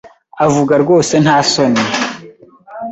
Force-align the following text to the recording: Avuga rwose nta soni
Avuga 0.45 0.73
rwose 0.83 1.13
nta 1.23 1.37
soni 1.51 1.83